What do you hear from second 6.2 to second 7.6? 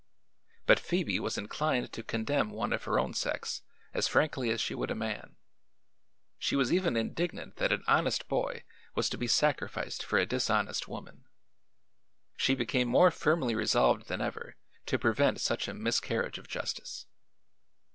She was even indignant